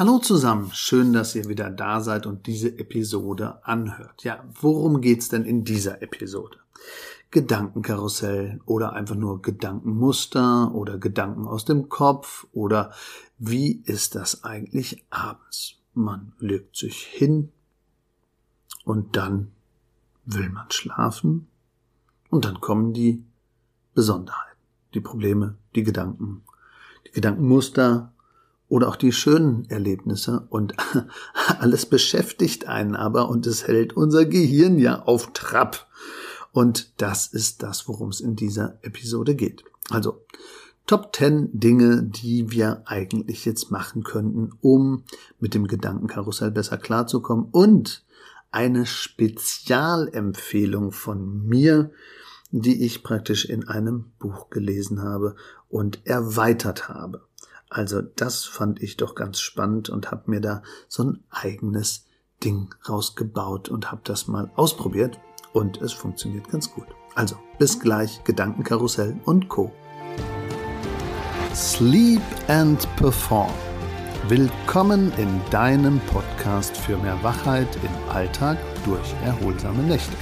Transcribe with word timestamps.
Hallo 0.00 0.18
zusammen, 0.18 0.70
schön, 0.72 1.12
dass 1.12 1.34
ihr 1.34 1.44
wieder 1.50 1.68
da 1.68 2.00
seid 2.00 2.24
und 2.24 2.46
diese 2.46 2.78
Episode 2.78 3.62
anhört. 3.66 4.24
Ja, 4.24 4.42
worum 4.58 5.02
geht's 5.02 5.28
denn 5.28 5.44
in 5.44 5.62
dieser 5.62 6.00
Episode? 6.00 6.56
Gedankenkarussell 7.30 8.62
oder 8.64 8.94
einfach 8.94 9.14
nur 9.14 9.42
Gedankenmuster 9.42 10.74
oder 10.74 10.96
Gedanken 10.96 11.46
aus 11.46 11.66
dem 11.66 11.90
Kopf 11.90 12.46
oder 12.52 12.94
wie 13.36 13.82
ist 13.84 14.14
das 14.14 14.42
eigentlich 14.42 15.04
abends? 15.10 15.74
Man 15.92 16.32
legt 16.38 16.76
sich 16.76 17.02
hin 17.02 17.52
und 18.86 19.18
dann 19.18 19.52
will 20.24 20.48
man 20.48 20.70
schlafen 20.70 21.46
und 22.30 22.46
dann 22.46 22.62
kommen 22.62 22.94
die 22.94 23.22
Besonderheiten, 23.94 24.62
die 24.94 25.00
Probleme, 25.00 25.58
die 25.74 25.82
Gedanken, 25.82 26.42
die 27.06 27.12
Gedankenmuster 27.12 28.14
oder 28.70 28.88
auch 28.88 28.96
die 28.96 29.12
schönen 29.12 29.68
Erlebnisse 29.68 30.46
und 30.48 30.72
alles 31.58 31.84
beschäftigt 31.84 32.66
einen 32.66 32.96
aber 32.96 33.28
und 33.28 33.46
es 33.46 33.66
hält 33.66 33.94
unser 33.94 34.24
Gehirn 34.24 34.78
ja 34.78 35.02
auf 35.02 35.34
Trab. 35.34 35.86
Und 36.52 37.02
das 37.02 37.26
ist 37.26 37.62
das, 37.62 37.86
worum 37.88 38.08
es 38.08 38.20
in 38.20 38.36
dieser 38.36 38.78
Episode 38.82 39.34
geht. 39.34 39.64
Also 39.90 40.24
Top 40.86 41.14
10 41.14 41.50
Dinge, 41.52 42.02
die 42.02 42.50
wir 42.50 42.84
eigentlich 42.86 43.44
jetzt 43.44 43.70
machen 43.70 44.02
könnten, 44.02 44.52
um 44.60 45.04
mit 45.38 45.52
dem 45.54 45.66
Gedankenkarussell 45.66 46.50
besser 46.50 46.78
klarzukommen 46.78 47.48
und 47.50 48.02
eine 48.50 48.86
Spezialempfehlung 48.86 50.92
von 50.92 51.46
mir, 51.46 51.90
die 52.50 52.82
ich 52.84 53.02
praktisch 53.02 53.44
in 53.44 53.68
einem 53.68 54.12
Buch 54.18 54.48
gelesen 54.50 55.02
habe 55.02 55.36
und 55.68 56.00
erweitert 56.04 56.88
habe. 56.88 57.22
Also 57.72 58.02
das 58.02 58.44
fand 58.46 58.82
ich 58.82 58.96
doch 58.96 59.14
ganz 59.14 59.38
spannend 59.38 59.90
und 59.90 60.10
habe 60.10 60.28
mir 60.28 60.40
da 60.40 60.62
so 60.88 61.04
ein 61.04 61.22
eigenes 61.30 62.04
Ding 62.42 62.74
rausgebaut 62.88 63.68
und 63.68 63.92
habe 63.92 64.00
das 64.02 64.26
mal 64.26 64.50
ausprobiert 64.56 65.20
und 65.52 65.80
es 65.80 65.92
funktioniert 65.92 66.50
ganz 66.50 66.72
gut. 66.72 66.86
Also 67.14 67.36
bis 67.60 67.78
gleich 67.78 68.24
Gedankenkarussell 68.24 69.20
und 69.24 69.48
Co. 69.48 69.72
Sleep 71.54 72.20
and 72.48 72.88
Perform. 72.96 73.52
Willkommen 74.26 75.12
in 75.16 75.40
deinem 75.50 76.00
Podcast 76.06 76.76
für 76.76 76.96
mehr 76.96 77.22
Wachheit 77.22 77.68
im 77.84 78.12
Alltag 78.12 78.58
durch 78.84 79.14
erholsame 79.24 79.84
Nächte. 79.84 80.16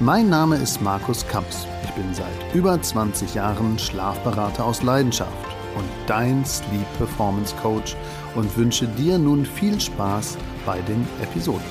Mein 0.00 0.28
Name 0.28 0.56
ist 0.56 0.82
Markus 0.82 1.24
Kamps. 1.28 1.64
Ich 1.84 1.90
bin 1.92 2.12
seit 2.12 2.54
über 2.54 2.80
20 2.82 3.34
Jahren 3.34 3.78
Schlafberater 3.78 4.64
aus 4.64 4.82
Leidenschaft 4.82 5.51
und 5.76 5.84
dein 6.06 6.44
Sleep 6.44 6.86
Performance 6.98 7.54
Coach 7.62 7.96
und 8.34 8.56
wünsche 8.56 8.86
dir 8.86 9.18
nun 9.18 9.44
viel 9.44 9.80
Spaß 9.80 10.36
bei 10.64 10.80
den 10.82 11.06
Episoden. 11.22 11.62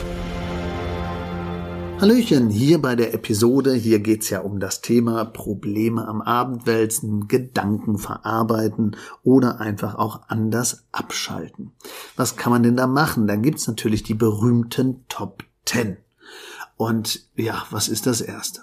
Hallöchen, 2.02 2.49
hier 2.49 2.81
bei 2.81 2.95
der 2.95 3.13
Episode, 3.13 3.75
hier 3.75 3.99
geht's 3.99 4.31
ja 4.31 4.39
um 4.39 4.59
das 4.59 4.81
Thema 4.81 5.23
Probleme 5.23 6.07
am 6.07 6.23
Abend 6.23 6.66
wälzen, 6.66 7.27
Gedanken 7.27 7.99
verarbeiten 7.99 8.97
oder 9.22 9.59
einfach 9.59 9.94
auch 9.94 10.22
anders 10.27 10.88
abschalten. 10.91 11.73
Was 12.16 12.38
kann 12.38 12.52
man 12.52 12.63
denn 12.63 12.75
da 12.75 12.88
machen? 12.88 13.27
Dann 13.27 13.44
gibt's 13.44 13.67
natürlich 13.67 14.02
die 14.02 14.16
berühmten 14.16 15.05
Top 15.09 15.44
10. 15.66 15.97
Und 16.75 17.29
ja, 17.35 17.67
was 17.69 17.88
ist 17.88 18.07
das 18.07 18.22
Erste? 18.22 18.61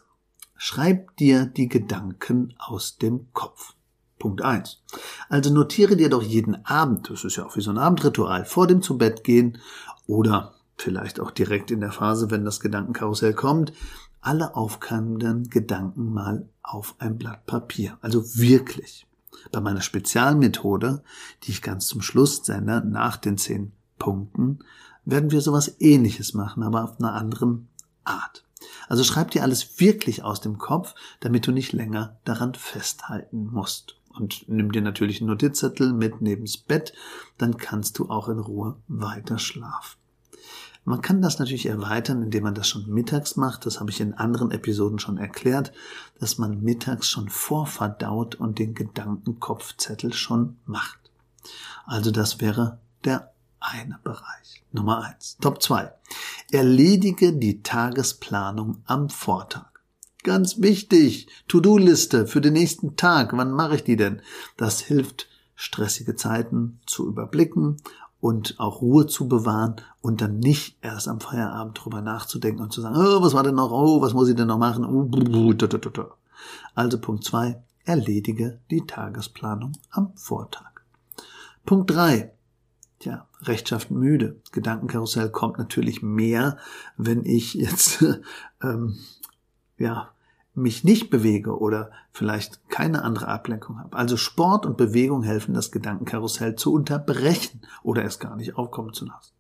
Schreib 0.57 1.17
dir 1.19 1.47
die 1.47 1.69
Gedanken 1.69 2.55
aus 2.59 2.99
dem 2.99 3.33
Kopf. 3.33 3.75
Punkt 4.19 4.43
eins. 4.43 4.83
Also 5.29 5.53
notiere 5.53 5.97
dir 5.97 6.11
doch 6.11 6.23
jeden 6.23 6.65
Abend, 6.67 7.11
das 7.11 7.25
ist 7.25 7.37
ja 7.37 7.47
auch 7.47 7.57
wie 7.57 7.61
so 7.61 7.71
ein 7.71 7.79
Abendritual, 7.79 8.45
vor 8.45 8.67
dem 8.67 8.83
zu 8.83 8.99
Bett 8.99 9.25
gehen 9.25 9.59
oder 10.07 10.55
vielleicht 10.77 11.21
auch 11.21 11.31
direkt 11.31 11.71
in 11.71 11.81
der 11.81 11.93
Phase, 11.93 12.31
wenn 12.31 12.45
das 12.45 12.61
Gedankenkarussell 12.61 13.35
kommt, 13.35 13.73
alle 14.21 14.57
aufkommenden 14.57 15.49
Gedanken 15.49 16.13
mal 16.13 16.49
auf 16.63 16.95
ein 16.99 17.19
Blatt 17.19 17.47
Papier. 17.47 17.99
Also 18.01 18.37
wirklich. 18.37 19.07
Bei 19.53 19.61
meiner 19.61 19.81
Spezialmethode, 19.81 21.03
die 21.43 21.53
ich 21.53 21.63
ganz 21.63 21.87
zum 21.87 22.03
Schluss 22.03 22.45
sende, 22.45 22.83
nach 22.85 23.17
den 23.17 23.39
zehn 23.39 23.73
Punkten, 23.99 24.61
werden 25.05 25.31
wir 25.31 25.41
sowas 25.41 25.77
ähnliches 25.81 26.35
machen, 26.35 26.63
aber 26.63 26.85
auf 26.85 26.99
einer 26.99 27.15
anderen 27.15 27.69
Art. 28.05 28.45
Also 28.89 29.05
schreib 29.05 29.31
dir 29.31 29.43
alles 29.43 29.81
wirklich 29.81 30.23
aus 30.23 30.41
dem 30.41 30.59
Kopf, 30.59 30.95
damit 31.21 31.47
du 31.47 31.53
nicht 31.53 31.73
länger 31.73 32.19
daran 32.25 32.55
festhalten 32.55 33.49
musst. 33.51 33.98
Und 34.19 34.45
nimm 34.49 34.73
dir 34.73 34.83
natürlich 34.83 35.21
einen 35.21 35.31
Notizzettel 35.31 35.93
mit 35.93 36.21
nebens 36.21 36.59
Bett, 36.59 36.93
dann 37.39 37.57
kannst 37.57 37.99
du 37.99 38.09
auch 38.11 38.29
in 38.29 38.39
Ruhe 38.39 38.77
weiter 38.89 39.39
schlafen. 39.39 39.99
Man 40.85 41.03
kann 41.03 41.21
das 41.21 41.39
natürlich 41.39 41.67
erweitern, 41.67 42.23
indem 42.23 42.45
man 42.45 42.55
das 42.55 42.67
schon 42.67 42.89
mittags 42.89 43.37
macht. 43.37 43.67
Das 43.67 43.79
habe 43.79 43.91
ich 43.91 44.01
in 44.01 44.15
anderen 44.15 44.51
Episoden 44.51 44.99
schon 44.99 45.19
erklärt, 45.19 45.71
dass 46.19 46.39
man 46.39 46.63
mittags 46.63 47.09
schon 47.09 47.29
vorverdaut 47.29 48.37
und 48.37 48.59
den 48.59 48.75
Gedankenkopfzettel 48.75 50.15
schon 50.15 50.57
macht. 50.65 50.99
Also 51.85 52.11
das 52.11 52.41
wäre 52.41 52.79
der 53.05 53.33
eine 53.61 53.99
Bereich. 54.03 54.63
Nummer 54.73 55.03
eins. 55.03 55.37
Top 55.41 55.63
zwei. 55.63 55.93
Erledige 56.51 57.35
die 57.35 57.63
Tagesplanung 57.63 58.83
am 58.87 59.11
Vortag. 59.11 59.78
Ganz 60.25 60.61
wichtig. 60.61 61.29
To-Do-Liste 61.49 62.27
für 62.27 62.41
den 62.41 62.55
nächsten 62.55 62.97
Tag. 62.97 63.37
Wann 63.37 63.53
mache 63.53 63.77
ich 63.77 63.85
die 63.85 63.97
denn? 63.97 64.21
Das 64.57 64.81
hilft, 64.81 65.29
stressige 65.55 66.17
Zeiten 66.17 66.81
zu 66.87 67.07
überblicken 67.07 67.77
und 68.21 68.59
auch 68.59 68.81
Ruhe 68.81 69.07
zu 69.07 69.29
bewahren 69.29 69.77
und 70.01 70.21
dann 70.21 70.39
nicht 70.39 70.77
erst 70.83 71.09
am 71.09 71.21
Feierabend 71.21 71.83
drüber 71.83 72.01
nachzudenken 72.01 72.63
und 72.63 72.73
zu 72.73 72.81
sagen, 72.81 72.97
oh, 72.97 73.23
was 73.23 73.35
war 73.35 73.45
denn 73.45 73.55
noch, 73.55 73.71
oh, 73.71 74.01
was 74.01 74.13
muss 74.13 74.29
ich 74.29 74.35
denn 74.35 74.49
noch 74.49 74.59
machen? 74.59 74.85
Also 76.75 76.99
Punkt 76.99 77.25
zwei, 77.25 77.63
erledige 77.85 78.61
die 78.71 78.87
Tagesplanung 78.87 79.73
am 79.91 80.13
Vortag. 80.17 80.83
Punkt 81.65 81.91
drei, 81.91 82.33
Tja, 83.01 83.29
rechtschaffen 83.43 83.97
müde. 83.97 84.41
Gedankenkarussell 84.51 85.31
kommt 85.31 85.57
natürlich 85.59 86.03
mehr, 86.03 86.59
wenn 86.97 87.25
ich 87.25 87.55
jetzt 87.55 88.05
ähm, 88.63 88.97
ja 89.79 90.11
mich 90.55 90.85
nicht 90.85 91.11
bewege 91.11 91.59
oder 91.59 91.91
vielleicht 92.13 92.69
keine 92.69 93.03
andere 93.03 93.29
Ablenkung 93.29 93.79
habe. 93.79 93.97
Also 93.97 94.17
Sport 94.17 94.67
und 94.67 94.77
Bewegung 94.77 95.23
helfen, 95.23 95.55
das 95.55 95.71
Gedankenkarussell 95.71 96.57
zu 96.57 96.73
unterbrechen 96.73 97.63
oder 97.83 98.05
es 98.05 98.19
gar 98.19 98.37
nicht 98.37 98.57
aufkommen 98.57 98.93
zu 98.93 99.07
lassen. 99.07 99.33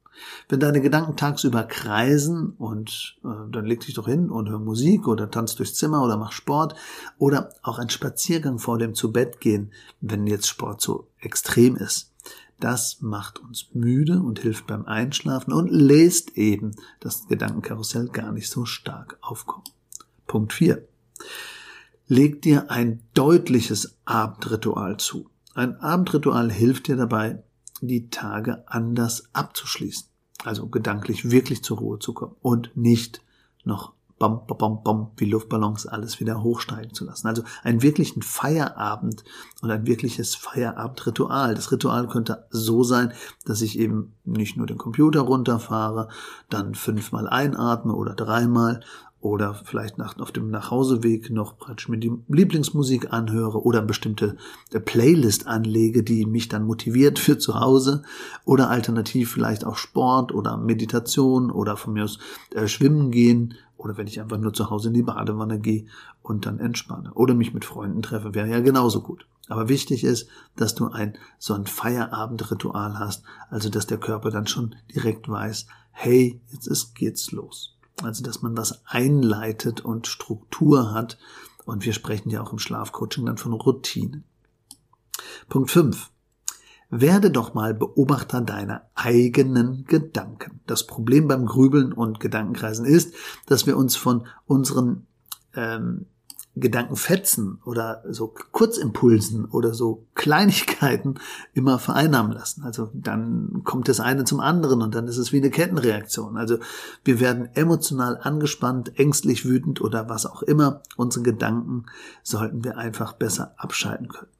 Wenn 0.48 0.60
deine 0.60 0.80
Gedanken 0.80 1.16
tagsüber 1.16 1.62
kreisen 1.62 2.50
und 2.58 3.18
äh, 3.24 3.50
dann 3.52 3.64
leg 3.64 3.80
dich 3.80 3.94
doch 3.94 4.06
hin 4.06 4.30
und 4.30 4.48
hör 4.48 4.58
Musik 4.58 5.06
oder 5.06 5.30
tanz 5.30 5.54
durchs 5.54 5.74
Zimmer 5.74 6.02
oder 6.02 6.16
mach 6.16 6.32
Sport 6.32 6.74
oder 7.18 7.52
auch 7.62 7.78
ein 7.78 7.90
Spaziergang 7.90 8.58
vor 8.58 8.78
dem 8.78 8.94
zu 8.94 9.12
Bett 9.12 9.40
gehen, 9.40 9.72
wenn 10.00 10.26
jetzt 10.26 10.48
Sport 10.48 10.80
so 10.80 11.08
extrem 11.20 11.76
ist. 11.76 12.12
Das 12.58 13.00
macht 13.00 13.38
uns 13.38 13.68
müde 13.72 14.20
und 14.20 14.40
hilft 14.40 14.66
beim 14.66 14.86
Einschlafen 14.86 15.52
und 15.52 15.70
lässt 15.70 16.36
eben 16.36 16.74
das 16.98 17.28
Gedankenkarussell 17.28 18.08
gar 18.08 18.32
nicht 18.32 18.50
so 18.50 18.64
stark 18.64 19.18
aufkommen. 19.20 19.62
Punkt 20.28 20.52
4. 20.52 20.86
Leg 22.06 22.40
dir 22.42 22.70
ein 22.70 23.02
deutliches 23.14 23.98
Abendritual 24.04 24.98
zu. 24.98 25.28
Ein 25.54 25.80
Abendritual 25.80 26.52
hilft 26.52 26.86
dir 26.86 26.96
dabei, 26.96 27.42
die 27.80 28.10
Tage 28.10 28.62
anders 28.66 29.28
abzuschließen. 29.32 30.06
Also 30.44 30.68
gedanklich 30.68 31.32
wirklich 31.32 31.64
zur 31.64 31.78
Ruhe 31.78 31.98
zu 31.98 32.12
kommen 32.12 32.36
und 32.40 32.76
nicht 32.76 33.20
noch 33.64 33.92
bom, 34.18 34.46
bom, 34.46 34.58
bom, 34.58 34.82
bom, 34.82 35.10
wie 35.16 35.26
Luftballons 35.26 35.86
alles 35.86 36.20
wieder 36.20 36.42
hochsteigen 36.42 36.92
zu 36.92 37.04
lassen. 37.04 37.28
Also 37.28 37.42
einen 37.62 37.82
wirklichen 37.82 38.22
Feierabend 38.22 39.24
und 39.62 39.70
ein 39.70 39.86
wirkliches 39.86 40.34
Feierabendritual. 40.34 41.54
Das 41.54 41.70
Ritual 41.72 42.08
könnte 42.08 42.46
so 42.50 42.82
sein, 42.82 43.12
dass 43.44 43.62
ich 43.62 43.78
eben 43.78 44.14
nicht 44.24 44.56
nur 44.56 44.66
den 44.66 44.78
Computer 44.78 45.20
runterfahre, 45.20 46.08
dann 46.50 46.74
fünfmal 46.74 47.28
einatme 47.28 47.94
oder 47.94 48.14
dreimal, 48.14 48.80
oder 49.20 49.54
vielleicht 49.54 49.98
nach, 49.98 50.18
auf 50.18 50.30
dem 50.30 50.50
Nachhauseweg 50.50 51.30
noch 51.30 51.58
praktisch 51.58 51.88
mir 51.88 51.98
die 51.98 52.12
Lieblingsmusik 52.28 53.12
anhöre 53.12 53.62
oder 53.64 53.82
bestimmte 53.82 54.36
äh, 54.72 54.78
Playlist 54.78 55.46
anlege, 55.46 56.04
die 56.04 56.24
mich 56.24 56.48
dann 56.48 56.64
motiviert 56.64 57.18
für 57.18 57.38
zu 57.38 57.58
Hause 57.58 58.02
oder 58.44 58.70
alternativ 58.70 59.32
vielleicht 59.32 59.64
auch 59.64 59.76
Sport 59.76 60.32
oder 60.32 60.56
Meditation 60.56 61.50
oder 61.50 61.76
von 61.76 61.94
mir 61.94 62.04
aus 62.04 62.18
äh, 62.54 62.68
schwimmen 62.68 63.10
gehen 63.10 63.54
oder 63.76 63.96
wenn 63.96 64.06
ich 64.06 64.20
einfach 64.20 64.38
nur 64.38 64.52
zu 64.52 64.70
Hause 64.70 64.88
in 64.88 64.94
die 64.94 65.02
Badewanne 65.02 65.58
gehe 65.58 65.86
und 66.22 66.46
dann 66.46 66.60
entspanne 66.60 67.12
oder 67.14 67.34
mich 67.34 67.54
mit 67.54 67.64
Freunden 67.64 68.02
treffe, 68.02 68.34
wäre 68.34 68.48
ja 68.48 68.60
genauso 68.60 69.00
gut. 69.00 69.26
Aber 69.48 69.68
wichtig 69.68 70.04
ist, 70.04 70.28
dass 70.56 70.74
du 70.74 70.88
ein 70.88 71.16
so 71.38 71.54
ein 71.54 71.66
Feierabendritual 71.66 72.98
hast, 72.98 73.24
also 73.50 73.70
dass 73.70 73.86
der 73.86 73.98
Körper 73.98 74.30
dann 74.30 74.46
schon 74.46 74.76
direkt 74.94 75.28
weiß, 75.28 75.66
hey, 75.90 76.40
jetzt 76.52 76.66
ist 76.66 76.94
geht's 76.94 77.32
los. 77.32 77.77
Also, 78.02 78.22
dass 78.22 78.42
man 78.42 78.56
was 78.56 78.82
einleitet 78.86 79.80
und 79.80 80.06
Struktur 80.06 80.92
hat. 80.92 81.18
Und 81.64 81.84
wir 81.84 81.92
sprechen 81.92 82.30
ja 82.30 82.42
auch 82.42 82.52
im 82.52 82.58
Schlafcoaching 82.58 83.26
dann 83.26 83.38
von 83.38 83.52
Routinen. 83.52 84.24
Punkt 85.48 85.70
5. 85.70 86.10
Werde 86.90 87.30
doch 87.30 87.52
mal 87.52 87.74
Beobachter 87.74 88.40
deiner 88.40 88.88
eigenen 88.94 89.84
Gedanken. 89.84 90.60
Das 90.66 90.86
Problem 90.86 91.28
beim 91.28 91.44
Grübeln 91.44 91.92
und 91.92 92.20
Gedankenkreisen 92.20 92.86
ist, 92.86 93.14
dass 93.46 93.66
wir 93.66 93.76
uns 93.76 93.96
von 93.96 94.26
unseren 94.46 95.06
ähm, 95.54 96.06
Gedankenfetzen 96.60 97.60
oder 97.64 98.02
so 98.08 98.34
Kurzimpulsen 98.52 99.46
oder 99.46 99.74
so 99.74 100.06
Kleinigkeiten 100.14 101.16
immer 101.54 101.78
vereinnahmen 101.78 102.32
lassen. 102.32 102.62
Also 102.62 102.90
dann 102.94 103.62
kommt 103.64 103.88
das 103.88 104.00
eine 104.00 104.24
zum 104.24 104.40
anderen 104.40 104.82
und 104.82 104.94
dann 104.94 105.08
ist 105.08 105.18
es 105.18 105.32
wie 105.32 105.38
eine 105.38 105.50
Kettenreaktion. 105.50 106.36
Also 106.36 106.58
wir 107.04 107.20
werden 107.20 107.48
emotional 107.54 108.18
angespannt, 108.22 108.98
ängstlich, 108.98 109.44
wütend 109.44 109.80
oder 109.80 110.08
was 110.08 110.26
auch 110.26 110.42
immer. 110.42 110.82
Unsere 110.96 111.22
Gedanken 111.22 111.86
sollten 112.22 112.64
wir 112.64 112.78
einfach 112.78 113.12
besser 113.12 113.54
abschalten 113.56 114.08
können. 114.08 114.32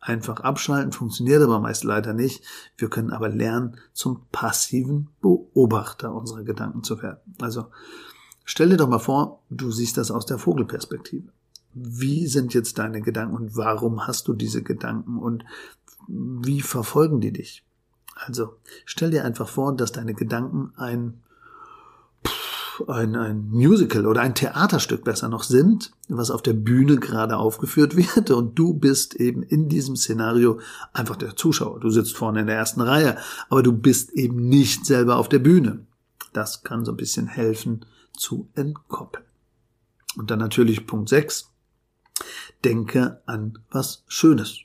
Einfach 0.00 0.38
abschalten 0.40 0.92
funktioniert 0.92 1.42
aber 1.42 1.58
meist 1.58 1.82
leider 1.82 2.12
nicht. 2.12 2.44
Wir 2.76 2.88
können 2.88 3.10
aber 3.10 3.28
lernen, 3.28 3.76
zum 3.92 4.22
passiven 4.30 5.08
Beobachter 5.20 6.14
unserer 6.14 6.44
Gedanken 6.44 6.84
zu 6.84 7.02
werden. 7.02 7.18
Also 7.40 7.66
stell 8.44 8.68
dir 8.68 8.76
doch 8.76 8.88
mal 8.88 9.00
vor, 9.00 9.42
du 9.50 9.72
siehst 9.72 9.96
das 9.96 10.12
aus 10.12 10.24
der 10.24 10.38
Vogelperspektive 10.38 11.32
wie 11.78 12.26
sind 12.26 12.54
jetzt 12.54 12.78
deine 12.78 13.02
Gedanken 13.02 13.36
und 13.36 13.56
warum 13.56 14.06
hast 14.06 14.28
du 14.28 14.32
diese 14.32 14.62
Gedanken 14.62 15.18
und 15.18 15.44
wie 16.08 16.62
verfolgen 16.62 17.20
die 17.20 17.32
dich? 17.32 17.64
Also 18.14 18.56
stell 18.86 19.10
dir 19.10 19.26
einfach 19.26 19.46
vor, 19.46 19.76
dass 19.76 19.92
deine 19.92 20.14
Gedanken 20.14 20.72
ein, 20.76 21.20
ein, 22.86 23.14
ein 23.14 23.50
Musical 23.50 24.06
oder 24.06 24.22
ein 24.22 24.34
Theaterstück 24.34 25.04
besser 25.04 25.28
noch 25.28 25.42
sind, 25.42 25.92
was 26.08 26.30
auf 26.30 26.40
der 26.40 26.54
Bühne 26.54 26.96
gerade 26.96 27.36
aufgeführt 27.36 27.94
wird 27.94 28.30
und 28.30 28.58
du 28.58 28.72
bist 28.72 29.14
eben 29.14 29.42
in 29.42 29.68
diesem 29.68 29.96
Szenario 29.96 30.60
einfach 30.94 31.16
der 31.16 31.36
Zuschauer. 31.36 31.78
Du 31.80 31.90
sitzt 31.90 32.16
vorne 32.16 32.40
in 32.40 32.46
der 32.46 32.56
ersten 32.56 32.80
Reihe, 32.80 33.18
aber 33.50 33.62
du 33.62 33.72
bist 33.72 34.12
eben 34.12 34.48
nicht 34.48 34.86
selber 34.86 35.16
auf 35.16 35.28
der 35.28 35.40
Bühne. 35.40 35.84
Das 36.32 36.62
kann 36.62 36.86
so 36.86 36.92
ein 36.92 36.96
bisschen 36.96 37.26
helfen 37.26 37.84
zu 38.16 38.48
entkoppeln. 38.54 39.24
Und 40.16 40.30
dann 40.30 40.38
natürlich 40.38 40.86
Punkt 40.86 41.10
6 41.10 41.50
denke 42.64 43.20
an 43.26 43.58
was 43.70 44.04
Schönes. 44.08 44.60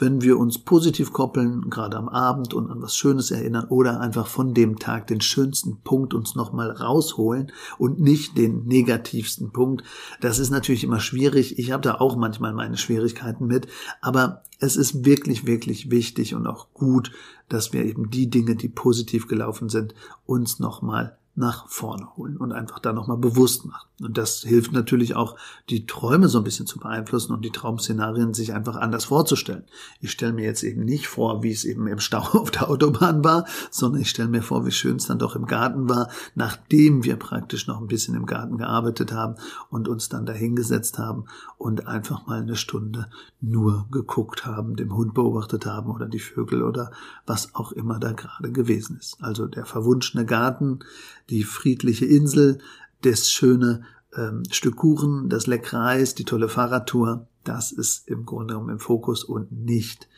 Wenn 0.00 0.22
wir 0.22 0.38
uns 0.38 0.56
positiv 0.56 1.12
koppeln, 1.12 1.68
gerade 1.68 1.98
am 1.98 2.08
Abend 2.08 2.54
und 2.54 2.70
an 2.70 2.80
was 2.80 2.96
Schönes 2.96 3.30
erinnern 3.30 3.66
oder 3.68 4.00
einfach 4.00 4.26
von 4.26 4.54
dem 4.54 4.78
Tag 4.78 5.06
den 5.08 5.20
schönsten 5.20 5.82
Punkt 5.82 6.14
uns 6.14 6.34
nochmal 6.34 6.70
rausholen 6.70 7.52
und 7.76 8.00
nicht 8.00 8.38
den 8.38 8.64
negativsten 8.64 9.52
Punkt, 9.52 9.84
das 10.22 10.38
ist 10.38 10.48
natürlich 10.48 10.84
immer 10.84 11.00
schwierig. 11.00 11.58
Ich 11.58 11.70
habe 11.70 11.82
da 11.82 11.96
auch 11.96 12.16
manchmal 12.16 12.54
meine 12.54 12.78
Schwierigkeiten 12.78 13.46
mit, 13.46 13.66
aber 14.00 14.42
es 14.58 14.76
ist 14.76 15.04
wirklich, 15.04 15.44
wirklich 15.44 15.90
wichtig 15.90 16.34
und 16.34 16.46
auch 16.46 16.72
gut, 16.72 17.12
dass 17.50 17.74
wir 17.74 17.84
eben 17.84 18.08
die 18.08 18.30
Dinge, 18.30 18.56
die 18.56 18.70
positiv 18.70 19.28
gelaufen 19.28 19.68
sind, 19.68 19.94
uns 20.24 20.60
nochmal 20.60 21.18
nach 21.40 21.68
vorne 21.68 22.16
holen 22.16 22.36
und 22.36 22.52
einfach 22.52 22.78
da 22.78 22.92
nochmal 22.92 23.16
bewusst 23.16 23.64
machen. 23.64 23.88
Und 24.00 24.16
das 24.16 24.40
hilft 24.40 24.72
natürlich 24.72 25.14
auch, 25.16 25.36
die 25.68 25.86
Träume 25.86 26.28
so 26.28 26.38
ein 26.38 26.44
bisschen 26.44 26.66
zu 26.66 26.78
beeinflussen 26.78 27.34
und 27.34 27.44
die 27.44 27.50
Traumszenarien 27.50 28.32
sich 28.32 28.54
einfach 28.54 28.76
anders 28.76 29.06
vorzustellen. 29.06 29.64
Ich 30.00 30.12
stelle 30.12 30.32
mir 30.32 30.44
jetzt 30.44 30.62
eben 30.62 30.84
nicht 30.84 31.08
vor, 31.08 31.42
wie 31.42 31.50
es 31.50 31.64
eben 31.64 31.86
im 31.86 31.98
Stau 31.98 32.20
auf 32.38 32.50
der 32.50 32.70
Autobahn 32.70 33.24
war, 33.24 33.46
sondern 33.70 34.02
ich 34.02 34.10
stelle 34.10 34.28
mir 34.28 34.42
vor, 34.42 34.64
wie 34.64 34.70
schön 34.70 34.96
es 34.96 35.06
dann 35.06 35.18
doch 35.18 35.34
im 35.34 35.46
Garten 35.46 35.88
war, 35.88 36.08
nachdem 36.34 37.04
wir 37.04 37.16
praktisch 37.16 37.66
noch 37.66 37.80
ein 37.80 37.88
bisschen 37.88 38.14
im 38.14 38.26
Garten 38.26 38.58
gearbeitet 38.58 39.12
haben 39.12 39.34
und 39.70 39.88
uns 39.88 40.08
dann 40.08 40.26
dahingesetzt 40.26 40.98
haben 40.98 41.24
und 41.58 41.86
einfach 41.86 42.26
mal 42.26 42.40
eine 42.40 42.56
Stunde 42.56 43.08
nur 43.40 43.86
geguckt 43.90 44.46
haben, 44.46 44.76
dem 44.76 44.94
Hund 44.94 45.14
beobachtet 45.14 45.66
haben 45.66 45.90
oder 45.90 46.06
die 46.06 46.20
Vögel 46.20 46.62
oder 46.62 46.90
was 47.26 47.54
auch 47.54 47.72
immer 47.72 47.98
da 47.98 48.12
gerade 48.12 48.52
gewesen 48.52 48.98
ist. 48.98 49.22
Also 49.22 49.46
der 49.46 49.64
verwunschene 49.64 50.24
Garten, 50.24 50.80
die 51.30 51.44
friedliche 51.44 52.06
Insel, 52.06 52.58
das 53.02 53.30
schöne 53.30 53.84
ähm, 54.14 54.42
Stück 54.50 54.76
Kuchen, 54.76 55.28
das 55.28 55.46
leckere 55.46 55.80
Eis, 55.80 56.14
die 56.14 56.24
tolle 56.24 56.48
Fahrradtour, 56.48 57.26
das 57.44 57.72
ist 57.72 58.08
im 58.08 58.26
Grunde 58.26 58.54
genommen 58.54 58.70
im 58.70 58.80
Fokus 58.80 59.24
und 59.24 59.52
nicht 59.52 60.08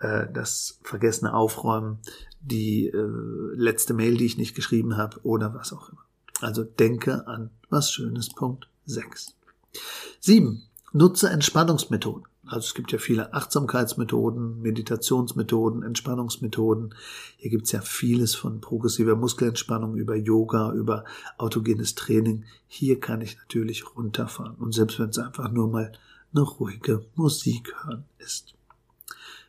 äh, 0.00 0.26
das 0.32 0.78
vergessene 0.82 1.34
Aufräumen, 1.34 1.98
die 2.40 2.88
äh, 2.88 3.08
letzte 3.54 3.94
Mail, 3.94 4.16
die 4.16 4.26
ich 4.26 4.38
nicht 4.38 4.54
geschrieben 4.54 4.96
habe 4.96 5.20
oder 5.22 5.54
was 5.54 5.72
auch 5.72 5.90
immer. 5.90 6.04
Also 6.40 6.64
denke 6.64 7.26
an 7.26 7.50
was 7.70 7.92
Schönes. 7.92 8.28
Punkt 8.28 8.68
6. 8.86 9.34
7. 10.20 10.62
Nutze 10.92 11.30
Entspannungsmethoden. 11.30 12.24
Also 12.46 12.66
es 12.66 12.74
gibt 12.74 12.92
ja 12.92 12.98
viele 12.98 13.32
Achtsamkeitsmethoden, 13.32 14.60
Meditationsmethoden, 14.60 15.82
Entspannungsmethoden. 15.82 16.94
Hier 17.36 17.50
gibt 17.50 17.64
es 17.64 17.72
ja 17.72 17.80
vieles 17.80 18.34
von 18.34 18.60
progressiver 18.60 19.16
Muskelentspannung 19.16 19.96
über 19.96 20.14
Yoga, 20.14 20.72
über 20.72 21.04
autogenes 21.38 21.94
Training. 21.94 22.44
Hier 22.66 23.00
kann 23.00 23.20
ich 23.20 23.36
natürlich 23.38 23.96
runterfahren. 23.96 24.56
Und 24.56 24.72
selbst 24.72 24.98
wenn 24.98 25.08
es 25.08 25.18
einfach 25.18 25.50
nur 25.50 25.68
mal 25.68 25.92
eine 26.34 26.42
ruhige 26.42 27.06
Musik 27.14 27.74
hören 27.84 28.04
ist. 28.18 28.54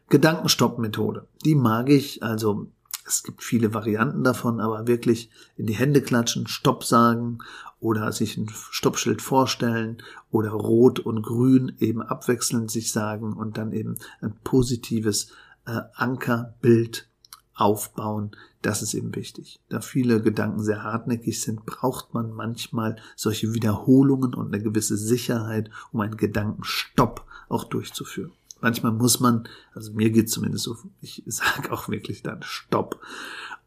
Gedankenstopp-Methode. 0.09 1.27
Die 1.44 1.56
mag 1.56 1.89
ich. 1.89 2.24
Also 2.24 2.68
es 3.05 3.23
gibt 3.23 3.43
viele 3.43 3.73
Varianten 3.73 4.23
davon, 4.23 4.59
aber 4.59 4.87
wirklich 4.87 5.29
in 5.57 5.67
die 5.67 5.75
Hände 5.75 6.01
klatschen, 6.01 6.47
Stopp 6.47 6.83
sagen 6.83 7.39
oder 7.79 8.11
sich 8.11 8.37
ein 8.37 8.49
Stoppschild 8.71 9.21
vorstellen 9.21 10.01
oder 10.31 10.49
Rot 10.49 10.99
und 10.99 11.21
Grün 11.21 11.75
eben 11.79 12.01
abwechselnd 12.01 12.71
sich 12.71 12.91
sagen 12.91 13.33
und 13.33 13.57
dann 13.57 13.73
eben 13.73 13.97
ein 14.21 14.33
positives 14.43 15.31
äh, 15.65 15.81
Ankerbild 15.93 17.07
aufbauen. 17.53 18.31
Das 18.61 18.81
ist 18.81 18.95
eben 18.95 19.15
wichtig. 19.15 19.59
Da 19.69 19.81
viele 19.81 20.21
Gedanken 20.21 20.63
sehr 20.63 20.83
hartnäckig 20.83 21.41
sind, 21.41 21.65
braucht 21.65 22.13
man 22.13 22.33
manchmal 22.33 22.97
solche 23.15 23.53
Wiederholungen 23.53 24.33
und 24.33 24.53
eine 24.53 24.63
gewisse 24.63 24.97
Sicherheit, 24.97 25.69
um 25.91 26.01
einen 26.01 26.17
Gedankenstopp 26.17 27.25
auch 27.49 27.65
durchzuführen. 27.65 28.33
Manchmal 28.65 28.94
muss 28.94 29.19
man, 29.19 29.47
also 29.75 29.94
mir 29.94 30.09
geht 30.09 30.27
zumindest 30.27 30.63
so, 30.63 30.75
ich 31.00 31.21
sage 31.27 31.71
auch 31.71 31.88
wirklich 31.88 32.23
dann 32.23 32.41
Stopp. 32.41 33.00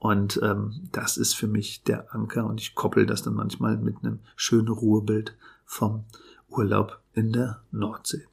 Und 0.01 0.41
ähm, 0.43 0.89
das 0.91 1.17
ist 1.17 1.35
für 1.35 1.47
mich 1.47 1.85
der 1.85 2.13
Anker 2.13 2.45
und 2.47 2.61
ich 2.61 2.75
koppel 2.75 3.07
das 3.07 3.23
dann 3.23 3.35
manchmal 3.35 3.77
mit 3.77 3.99
einem 4.03 4.19
schönen 4.35 4.67
Ruhebild 4.67 5.37
vom 5.65 6.03
Urlaub 6.49 7.01
in 7.13 7.33
der 7.33 7.63
Nordsee 7.71 8.27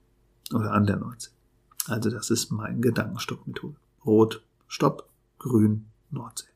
oder 0.55 0.71
an 0.71 0.87
der 0.87 0.95
Nordsee. 0.95 1.29
Also 1.85 2.09
das 2.09 2.31
ist 2.31 2.49
mein 2.49 2.81
Gedankenstoppmethode. 2.81 3.75
Rot, 4.03 4.43
Stopp, 4.67 5.07
Grün, 5.37 5.85
Nordsee. 6.09 6.54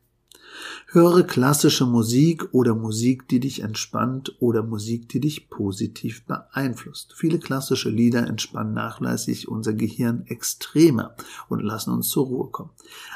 Höre 0.86 1.22
klassische 1.22 1.86
Musik 1.86 2.52
oder 2.52 2.74
Musik, 2.74 3.28
die 3.28 3.40
dich 3.40 3.62
entspannt 3.62 4.34
oder 4.40 4.62
Musik, 4.62 5.08
die 5.08 5.20
dich 5.20 5.48
positiv 5.48 6.24
beeinflusst. 6.24 7.14
Viele 7.16 7.38
klassische 7.38 7.90
Lieder 7.90 8.26
entspannen 8.26 8.74
nachlässig 8.74 9.48
unser 9.48 9.72
Gehirn 9.72 10.26
extremer 10.26 11.14
und 11.48 11.60
lassen 11.60 11.92
uns 11.92 12.08
zur 12.08 12.26
Ruhe 12.26 12.48
kommen. 12.48 12.70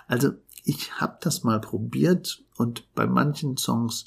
Also 0.06 0.32
ich 0.64 1.00
habe 1.00 1.18
das 1.20 1.44
mal 1.44 1.60
probiert 1.60 2.42
und 2.56 2.84
bei 2.94 3.06
manchen 3.06 3.56
Songs, 3.56 4.06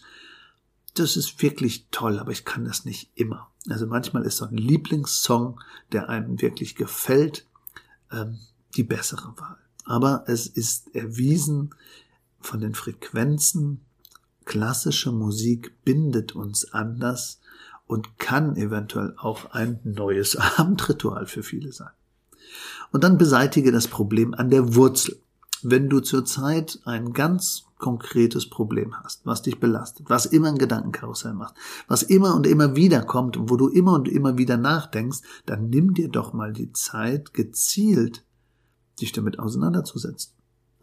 das 0.93 1.15
ist 1.15 1.41
wirklich 1.41 1.87
toll, 1.91 2.19
aber 2.19 2.31
ich 2.31 2.45
kann 2.45 2.65
das 2.65 2.85
nicht 2.85 3.11
immer. 3.15 3.51
Also 3.69 3.85
manchmal 3.85 4.23
ist 4.23 4.37
so 4.37 4.45
ein 4.45 4.57
Lieblingssong, 4.57 5.59
der 5.91 6.09
einem 6.09 6.41
wirklich 6.41 6.75
gefällt, 6.75 7.45
ähm, 8.11 8.39
die 8.75 8.83
bessere 8.83 9.37
Wahl. 9.37 9.57
Aber 9.85 10.23
es 10.27 10.47
ist 10.47 10.93
erwiesen 10.95 11.73
von 12.39 12.59
den 12.59 12.73
Frequenzen, 12.75 13.81
klassische 14.45 15.11
Musik 15.11 15.83
bindet 15.83 16.35
uns 16.35 16.73
anders 16.73 17.39
und 17.85 18.19
kann 18.19 18.55
eventuell 18.55 19.13
auch 19.17 19.51
ein 19.51 19.79
neues 19.83 20.35
Abendritual 20.57 21.25
für 21.25 21.43
viele 21.43 21.71
sein. 21.71 21.91
Und 22.91 23.03
dann 23.03 23.17
beseitige 23.17 23.71
das 23.71 23.87
Problem 23.87 24.33
an 24.33 24.49
der 24.49 24.75
Wurzel. 24.75 25.19
Wenn 25.63 25.89
du 25.89 25.99
zurzeit 25.99 26.79
ein 26.85 27.13
ganz 27.13 27.65
konkretes 27.79 28.49
Problem 28.49 28.95
hast, 29.03 29.25
was 29.25 29.41
dich 29.41 29.59
belastet, 29.59 30.09
was 30.09 30.25
immer 30.25 30.49
ein 30.49 30.57
Gedankenkarussell 30.57 31.33
macht, 31.33 31.55
was 31.87 32.03
immer 32.03 32.35
und 32.35 32.47
immer 32.47 32.75
wieder 32.75 33.03
kommt 33.03 33.37
und 33.37 33.49
wo 33.49 33.57
du 33.57 33.67
immer 33.67 33.93
und 33.93 34.07
immer 34.07 34.37
wieder 34.37 34.57
nachdenkst, 34.57 35.19
dann 35.45 35.69
nimm 35.69 35.93
dir 35.93 36.09
doch 36.09 36.33
mal 36.33 36.53
die 36.53 36.71
Zeit, 36.73 37.33
gezielt 37.33 38.23
dich 38.99 39.11
damit 39.11 39.39
auseinanderzusetzen. 39.39 40.36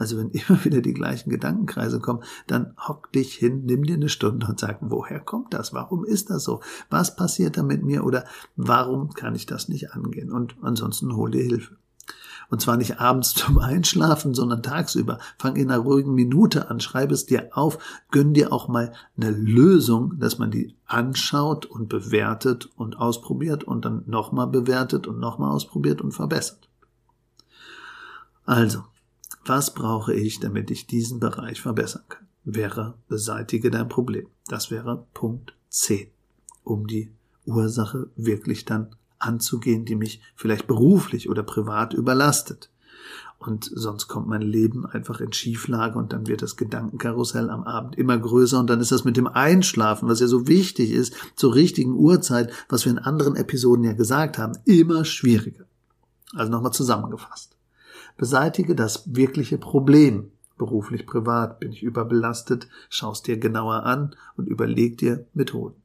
Also 0.04 0.18
wenn 0.18 0.28
immer 0.32 0.62
wieder 0.66 0.82
die 0.82 0.92
gleichen 0.92 1.30
Gedankenkreise 1.30 1.99
kommen, 1.99 2.23
dann 2.46 2.75
hock 2.76 3.11
dich 3.12 3.32
hin, 3.32 3.62
nimm 3.64 3.84
dir 3.84 3.94
eine 3.94 4.11
Stunde 4.11 4.46
und 4.46 4.61
sag, 4.61 4.76
woher 4.82 5.18
kommt 5.18 5.54
das? 5.54 5.73
Warum 5.73 6.04
ist 6.04 6.28
das 6.28 6.44
so? 6.44 6.61
Was 6.90 7.16
passiert 7.16 7.56
da 7.56 7.62
mit 7.62 7.82
mir? 7.82 8.04
Oder 8.04 8.26
warum 8.54 9.14
kann 9.14 9.34
ich 9.34 9.46
das 9.46 9.68
nicht 9.68 9.92
angehen? 9.92 10.30
Und 10.30 10.56
ansonsten 10.61 11.16
hol 11.16 11.30
dir 11.30 11.42
Hilfe. 11.42 11.78
Und 12.50 12.61
zwar 12.61 12.76
nicht 12.76 13.00
abends 13.00 13.32
zum 13.34 13.56
Einschlafen, 13.56 14.34
sondern 14.34 14.62
tagsüber. 14.62 15.20
Fang 15.38 15.56
in 15.56 15.70
einer 15.70 15.80
ruhigen 15.80 16.12
Minute 16.12 16.68
an, 16.68 16.80
schreib 16.80 17.11
es 17.11 17.25
dir 17.25 17.49
auf, 17.52 17.78
gönn 18.11 18.34
dir 18.34 18.52
auch 18.52 18.68
mal 18.68 18.92
eine 19.16 19.30
Lösung, 19.30 20.18
dass 20.18 20.37
man 20.37 20.50
die 20.50 20.76
anschaut 20.84 21.64
und 21.64 21.88
bewertet 21.88 22.68
und 22.76 22.99
ausprobiert 22.99 23.64
und 23.64 23.87
dann 23.87 24.02
nochmal 24.04 24.49
bewertet 24.49 25.06
und 25.06 25.18
nochmal 25.18 25.52
ausprobiert 25.52 26.02
und 26.02 26.12
verbessert. 26.12 26.68
Also, 28.44 28.84
Was 29.46 29.74
brauche 29.74 30.14
ich, 30.14 30.40
damit 30.40 30.70
ich 30.70 30.86
diesen 30.86 31.20
Bereich 31.20 31.60
verbessern 31.60 32.04
kann? 32.08 32.26
Wäre, 32.44 32.94
beseitige 33.08 33.70
dein 33.70 33.88
Problem. 33.88 34.26
Das 34.46 34.70
wäre 34.70 35.06
Punkt 35.12 35.54
10, 35.68 36.08
um 36.62 36.86
die 36.86 37.12
Ursache 37.44 38.10
wirklich 38.16 38.64
dann 38.64 38.96
anzugehen, 39.18 39.84
die 39.84 39.96
mich 39.96 40.22
vielleicht 40.34 40.66
beruflich 40.66 41.28
oder 41.28 41.42
privat 41.42 41.92
überlastet. 41.92 42.70
Und 43.38 43.70
sonst 43.74 44.08
kommt 44.08 44.28
mein 44.28 44.40
Leben 44.40 44.86
einfach 44.86 45.20
in 45.20 45.34
Schieflage 45.34 45.98
und 45.98 46.14
dann 46.14 46.26
wird 46.26 46.40
das 46.40 46.56
Gedankenkarussell 46.56 47.50
am 47.50 47.64
Abend 47.64 47.96
immer 47.96 48.16
größer 48.16 48.58
und 48.58 48.70
dann 48.70 48.80
ist 48.80 48.92
das 48.92 49.04
mit 49.04 49.18
dem 49.18 49.26
Einschlafen, 49.26 50.08
was 50.08 50.20
ja 50.20 50.26
so 50.26 50.46
wichtig 50.48 50.90
ist, 50.90 51.14
zur 51.36 51.54
richtigen 51.54 51.92
Uhrzeit, 51.92 52.50
was 52.70 52.86
wir 52.86 52.92
in 52.92 52.98
anderen 52.98 53.36
Episoden 53.36 53.84
ja 53.84 53.92
gesagt 53.92 54.38
haben, 54.38 54.56
immer 54.64 55.04
schwieriger. 55.04 55.66
Also 56.34 56.50
nochmal 56.50 56.72
zusammengefasst. 56.72 57.53
Beseitige 58.16 58.75
das 58.75 59.14
wirkliche 59.14 59.59
Problem. 59.59 60.30
Beruflich, 60.56 61.06
privat, 61.06 61.59
bin 61.59 61.73
ich 61.73 61.83
überbelastet, 61.83 62.68
schaust 62.88 63.26
dir 63.26 63.38
genauer 63.38 63.85
an 63.85 64.14
und 64.37 64.47
überleg 64.47 64.99
dir 64.99 65.26
Methoden. 65.35 65.83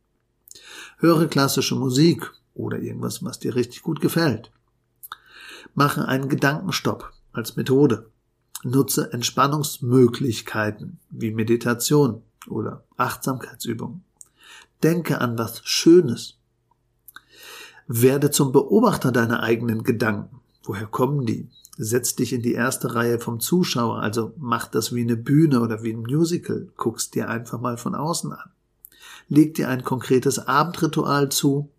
Höre 0.97 1.27
klassische 1.27 1.75
Musik 1.75 2.31
oder 2.53 2.79
irgendwas, 2.79 3.23
was 3.23 3.39
dir 3.39 3.55
richtig 3.55 3.81
gut 3.81 3.99
gefällt. 3.99 4.51
Mache 5.73 6.07
einen 6.07 6.29
Gedankenstopp 6.29 7.13
als 7.31 7.55
Methode. 7.55 8.09
Nutze 8.63 9.11
Entspannungsmöglichkeiten 9.13 10.99
wie 11.09 11.31
Meditation 11.31 12.21
oder 12.47 12.83
Achtsamkeitsübungen. 12.97 14.03
Denke 14.83 15.19
an 15.21 15.37
was 15.37 15.61
Schönes. 15.63 16.37
Werde 17.87 18.29
zum 18.31 18.51
Beobachter 18.51 19.11
deiner 19.11 19.41
eigenen 19.41 19.83
Gedanken. 19.83 20.41
Woher 20.63 20.87
kommen 20.87 21.25
die? 21.25 21.49
Setz 21.81 22.13
dich 22.13 22.33
in 22.33 22.41
die 22.41 22.51
erste 22.51 22.93
Reihe 22.93 23.19
vom 23.19 23.39
Zuschauer, 23.39 24.01
also 24.01 24.33
mach 24.37 24.67
das 24.67 24.93
wie 24.93 24.99
eine 24.99 25.15
Bühne 25.15 25.61
oder 25.61 25.81
wie 25.81 25.93
ein 25.93 26.01
Musical, 26.01 26.67
guckst 26.75 27.15
dir 27.15 27.29
einfach 27.29 27.61
mal 27.61 27.77
von 27.77 27.95
außen 27.95 28.33
an. 28.33 28.51
Leg 29.29 29.53
dir 29.53 29.69
ein 29.69 29.85
konkretes 29.85 30.39
Abendritual 30.39 31.29
zu, 31.29 31.71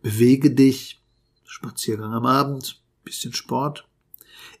bewege 0.00 0.52
dich, 0.52 1.02
Spaziergang 1.44 2.14
am 2.14 2.24
Abend, 2.24 2.82
bisschen 3.04 3.34
Sport, 3.34 3.86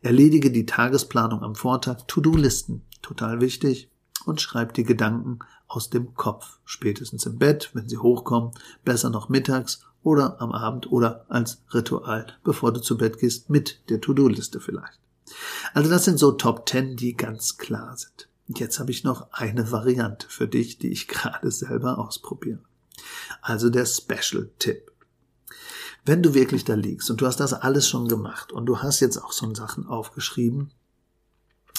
Erledige 0.02 0.50
die 0.50 0.66
Tagesplanung 0.66 1.42
am 1.42 1.54
Vortag, 1.54 2.02
To-Do-Listen, 2.06 2.82
total 3.00 3.40
wichtig, 3.40 3.88
und 4.26 4.42
schreib 4.42 4.74
die 4.74 4.84
Gedanken 4.84 5.38
aus 5.68 5.88
dem 5.88 6.14
Kopf, 6.14 6.58
spätestens 6.66 7.24
im 7.24 7.38
Bett, 7.38 7.70
wenn 7.72 7.88
sie 7.88 7.96
hochkommen, 7.96 8.52
besser 8.84 9.08
noch 9.08 9.30
mittags 9.30 9.86
oder 10.02 10.40
am 10.40 10.52
Abend 10.52 10.90
oder 10.90 11.26
als 11.28 11.62
Ritual, 11.72 12.26
bevor 12.44 12.72
du 12.72 12.80
zu 12.80 12.96
Bett 12.96 13.18
gehst, 13.18 13.50
mit 13.50 13.88
der 13.90 14.00
To-Do-Liste 14.00 14.60
vielleicht. 14.60 14.98
Also 15.74 15.90
das 15.90 16.04
sind 16.04 16.18
so 16.18 16.32
Top 16.32 16.68
10, 16.68 16.96
die 16.96 17.14
ganz 17.14 17.58
klar 17.58 17.96
sind. 17.96 18.28
Und 18.48 18.58
jetzt 18.58 18.80
habe 18.80 18.90
ich 18.90 19.04
noch 19.04 19.32
eine 19.32 19.70
Variante 19.70 20.26
für 20.28 20.48
dich, 20.48 20.78
die 20.78 20.90
ich 20.90 21.08
gerade 21.08 21.50
selber 21.50 21.98
ausprobiere. 21.98 22.60
Also 23.42 23.70
der 23.70 23.86
Special-Tipp 23.86 24.90
wenn 26.04 26.22
du 26.22 26.34
wirklich 26.34 26.64
da 26.64 26.74
liegst 26.74 27.10
und 27.10 27.20
du 27.20 27.26
hast 27.26 27.40
das 27.40 27.52
alles 27.52 27.88
schon 27.88 28.08
gemacht 28.08 28.52
und 28.52 28.66
du 28.66 28.78
hast 28.78 29.00
jetzt 29.00 29.18
auch 29.18 29.32
so 29.32 29.52
Sachen 29.54 29.86
aufgeschrieben 29.86 30.70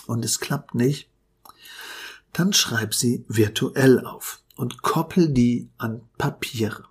und 0.05 0.23
es 0.23 0.39
klappt 0.39 0.75
nicht, 0.75 1.09
dann 2.33 2.53
schreib 2.53 2.93
sie 2.93 3.25
virtuell 3.27 4.05
auf 4.05 4.41
und 4.55 4.81
koppel 4.81 5.29
die 5.29 5.69
an 5.77 6.01
Papiere. 6.17 6.85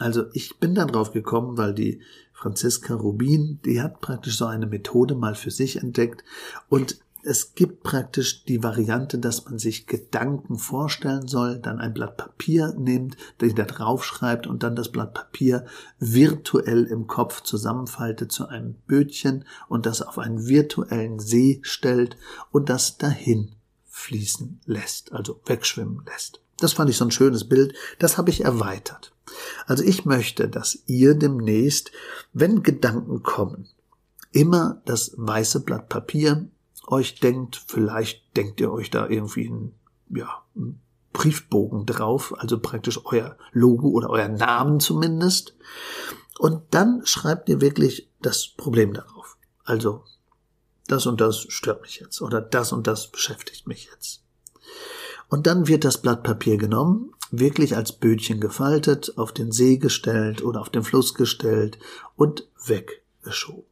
Also 0.00 0.24
ich 0.32 0.58
bin 0.58 0.74
da 0.74 0.86
drauf 0.86 1.12
gekommen, 1.12 1.58
weil 1.58 1.74
die 1.74 2.00
Franziska 2.32 2.94
Rubin, 2.94 3.60
die 3.66 3.82
hat 3.82 4.00
praktisch 4.00 4.38
so 4.38 4.46
eine 4.46 4.66
Methode 4.66 5.14
mal 5.14 5.34
für 5.34 5.50
sich 5.50 5.76
entdeckt 5.76 6.24
und 6.70 6.98
es 7.22 7.54
gibt 7.54 7.82
praktisch 7.82 8.46
die 8.46 8.62
Variante, 8.62 9.18
dass 9.18 9.44
man 9.44 9.58
sich 9.58 9.86
Gedanken 9.86 10.56
vorstellen 10.56 11.28
soll, 11.28 11.58
dann 11.58 11.78
ein 11.78 11.92
Blatt 11.92 12.16
Papier 12.16 12.74
nimmt, 12.78 13.18
den 13.42 13.54
da 13.54 13.64
drauf 13.64 14.02
schreibt 14.06 14.46
und 14.46 14.62
dann 14.62 14.74
das 14.74 14.90
Blatt 14.90 15.12
Papier 15.12 15.66
virtuell 15.98 16.84
im 16.84 17.06
Kopf 17.06 17.42
zusammenfaltet 17.42 18.32
zu 18.32 18.48
einem 18.48 18.76
Bötchen 18.86 19.44
und 19.68 19.84
das 19.84 20.00
auf 20.00 20.18
einen 20.18 20.46
virtuellen 20.46 21.18
See 21.18 21.60
stellt 21.60 22.16
und 22.52 22.70
das 22.70 22.96
dahin 22.96 23.54
fließen 23.84 24.62
lässt, 24.64 25.12
also 25.12 25.42
wegschwimmen 25.44 26.02
lässt. 26.06 26.40
Das 26.60 26.72
fand 26.72 26.90
ich 26.90 26.96
so 26.96 27.04
ein 27.04 27.10
schönes 27.10 27.48
Bild, 27.48 27.74
das 27.98 28.18
habe 28.18 28.30
ich 28.30 28.44
erweitert. 28.44 29.12
Also 29.66 29.84
ich 29.84 30.04
möchte, 30.04 30.48
dass 30.48 30.78
ihr 30.86 31.14
demnächst, 31.14 31.90
wenn 32.32 32.62
Gedanken 32.62 33.22
kommen, 33.22 33.68
immer 34.32 34.80
das 34.84 35.12
weiße 35.16 35.60
Blatt 35.60 35.88
Papier 35.88 36.48
euch 36.86 37.20
denkt, 37.20 37.62
vielleicht 37.66 38.36
denkt 38.36 38.60
ihr 38.60 38.72
euch 38.72 38.90
da 38.90 39.08
irgendwie 39.08 39.48
einen, 39.48 39.74
ja, 40.10 40.42
einen 40.56 40.80
Briefbogen 41.12 41.86
drauf, 41.86 42.34
also 42.38 42.58
praktisch 42.58 43.00
euer 43.04 43.36
Logo 43.52 43.88
oder 43.88 44.10
euer 44.10 44.28
Namen 44.28 44.80
zumindest. 44.80 45.54
Und 46.38 46.62
dann 46.70 47.02
schreibt 47.04 47.48
ihr 47.48 47.60
wirklich 47.60 48.08
das 48.22 48.48
Problem 48.48 48.92
darauf. 48.92 49.36
Also, 49.64 50.04
das 50.86 51.06
und 51.06 51.20
das 51.20 51.46
stört 51.48 51.82
mich 51.82 52.00
jetzt 52.00 52.20
oder 52.22 52.40
das 52.40 52.72
und 52.72 52.86
das 52.86 53.08
beschäftigt 53.08 53.66
mich 53.66 53.88
jetzt. 53.92 54.22
Und 55.30 55.46
dann 55.46 55.68
wird 55.68 55.84
das 55.84 55.98
Blatt 55.98 56.24
Papier 56.24 56.58
genommen, 56.58 57.12
wirklich 57.30 57.76
als 57.76 57.92
Bötchen 57.92 58.40
gefaltet, 58.40 59.16
auf 59.16 59.32
den 59.32 59.52
See 59.52 59.78
gestellt 59.78 60.42
oder 60.42 60.60
auf 60.60 60.70
den 60.70 60.82
Fluss 60.82 61.14
gestellt 61.14 61.78
und 62.16 62.48
weggeschoben. 62.66 63.64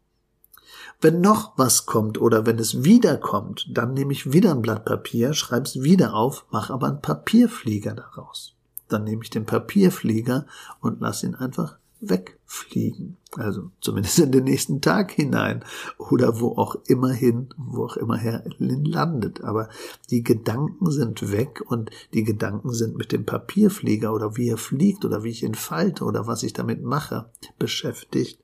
Wenn 1.01 1.21
noch 1.21 1.53
was 1.57 1.85
kommt 1.85 2.21
oder 2.21 2.47
wenn 2.47 2.59
es 2.59 2.85
wiederkommt, 2.85 3.67
dann 3.71 3.93
nehme 3.95 4.13
ich 4.13 4.33
wieder 4.33 4.53
ein 4.53 4.63
Blatt 4.63 4.85
Papier, 4.85 5.35
schreibe 5.35 5.67
es 5.67 5.83
wieder 5.83 6.15
auf, 6.15 6.45
mache 6.51 6.73
aber 6.73 6.89
einen 6.89 7.03
Papierflieger 7.03 7.95
daraus. 7.95 8.55
Dann 8.89 9.05
nehme 9.05 9.23
ich 9.23 9.31
den 9.31 9.45
Papierflieger 9.45 10.47
und 10.81 11.01
lasse 11.01 11.27
ihn 11.27 11.35
einfach 11.35 11.77
wegfliegen. 12.01 13.17
Also 13.37 13.71
zumindest 13.81 14.19
in 14.19 14.33
den 14.33 14.45
nächsten 14.45 14.81
Tag 14.81 15.13
hinein 15.13 15.65
oder 15.99 16.41
wo 16.41 16.57
auch 16.57 16.77
immer 16.87 17.11
hin, 17.11 17.49
wo 17.57 17.85
auch 17.85 17.97
immer 17.97 18.17
her 18.17 18.45
landet. 18.59 19.43
Aber 19.45 19.69
die 20.11 20.23
Gedanken 20.23 20.91
sind 20.91 21.31
weg 21.31 21.63
und 21.67 21.91
die 22.15 22.25
Gedanken 22.25 22.73
sind 22.73 22.97
mit 22.97 23.13
dem 23.13 23.27
Papierflieger 23.27 24.13
oder 24.13 24.37
wie 24.37 24.49
er 24.49 24.59
fliegt 24.59 25.05
oder 25.05 25.25
wie 25.25 25.31
ich 25.31 25.43
ihn 25.43 25.55
falte 25.55 26.05
oder 26.05 26.27
was 26.27 26.43
ich 26.43 26.53
damit 26.53 26.83
mache 26.83 27.31
beschäftigt 27.59 28.41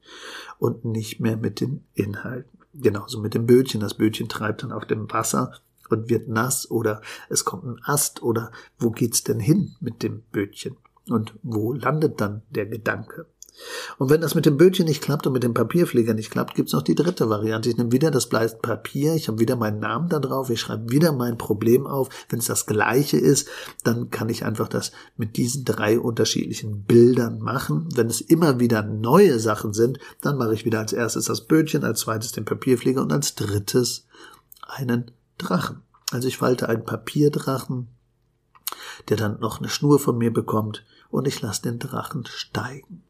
und 0.59 0.85
nicht 0.85 1.21
mehr 1.21 1.37
mit 1.37 1.61
den 1.61 1.85
Inhalten. 1.95 2.59
Genauso 2.75 3.21
mit 3.21 3.35
dem 3.35 3.47
Bötchen. 3.47 3.81
Das 3.81 3.95
Bötchen 3.95 4.29
treibt 4.29 4.63
dann 4.63 4.73
auf 4.73 4.85
dem 4.85 5.11
Wasser 5.11 5.53
und 5.91 6.09
wird 6.09 6.29
nass 6.29 6.71
oder 6.71 7.01
es 7.29 7.45
kommt 7.45 7.65
ein 7.65 7.81
Ast 7.85 8.23
oder 8.23 8.51
wo 8.79 8.91
geht's 8.91 9.23
denn 9.23 9.41
hin 9.41 9.75
mit 9.81 10.03
dem 10.03 10.23
Bötchen? 10.33 10.77
Und 11.09 11.35
wo 11.43 11.73
landet 11.73 12.21
dann 12.21 12.43
der 12.51 12.67
Gedanke? 12.67 13.27
Und 13.99 14.11
wenn 14.11 14.21
das 14.21 14.35
mit 14.35 14.47
dem 14.47 14.57
Bötchen 14.57 14.87
nicht 14.87 15.03
klappt 15.03 15.27
und 15.27 15.33
mit 15.33 15.45
dem 15.45 15.55
Papierflieger 15.55 16.15
nicht 16.15 16.31
klappt, 16.31 16.55
gibt's 16.55 16.73
noch 16.73 16.83
die 16.83 16.97
dritte 16.97 17.31
Variante. 17.31 17.69
Ich 17.69 17.77
nehme 17.77 17.93
wieder 17.93 18.11
das 18.11 18.29
Blatt 18.29 18.63
Papier, 18.63 19.15
ich 19.15 19.29
habe 19.29 19.39
wieder 19.39 19.57
meinen 19.57 19.79
Namen 19.79 20.09
da 20.09 20.19
drauf, 20.19 20.51
ich 20.51 20.61
schreibe 20.61 20.91
wieder 20.91 21.13
mein 21.13 21.39
Problem 21.39 21.87
auf. 21.87 22.09
Wenn 22.29 22.41
es 22.41 22.47
das 22.47 22.67
gleiche 22.67 23.17
ist, 23.17 23.49
dann 23.85 24.11
kann 24.11 24.29
ich 24.29 24.45
einfach 24.45 24.69
das 24.69 24.93
mit 25.17 25.37
diesen 25.37 25.65
drei 25.65 25.99
unterschiedlichen 25.99 26.83
Bildern 26.83 27.39
machen. 27.39 27.89
Wenn 27.95 28.09
es 28.09 28.21
immer 28.21 28.59
wieder 28.59 28.83
neue 28.83 29.39
Sachen 29.39 29.73
sind, 29.73 29.99
dann 30.21 30.37
mache 30.37 30.55
ich 30.55 30.65
wieder 30.65 30.81
als 30.81 30.93
erstes 30.93 31.27
das 31.27 31.43
Bötchen, 31.43 31.85
als 31.85 32.01
zweites 32.01 32.33
den 32.33 32.45
Papierflieger 32.45 33.03
und 33.03 33.13
als 33.13 33.37
drittes 33.37 34.07
einen 34.63 35.13
Drachen. 35.39 35.83
Also 36.11 36.27
ich 36.27 36.39
falte 36.39 36.69
einen 36.69 36.85
Papierdrachen, 36.85 37.89
der 39.09 39.17
dann 39.17 39.39
noch 39.41 39.59
eine 39.59 39.69
Schnur 39.69 39.99
von 39.99 40.19
mir 40.19 40.33
bekommt 40.33 40.85
und 41.11 41.29
ich 41.29 41.41
lasse 41.41 41.63
den 41.63 41.79
Drachen 41.79 42.25
steigen 42.27 43.05